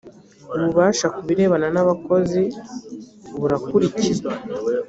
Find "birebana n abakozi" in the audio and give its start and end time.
1.27-2.41